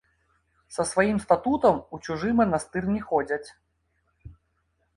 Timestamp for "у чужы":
1.97-2.29